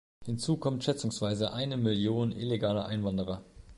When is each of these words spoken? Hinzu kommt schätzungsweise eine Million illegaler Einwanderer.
Hinzu 0.25 0.57
kommt 0.57 0.83
schätzungsweise 0.83 1.53
eine 1.53 1.77
Million 1.77 2.31
illegaler 2.31 2.87
Einwanderer. 2.87 3.43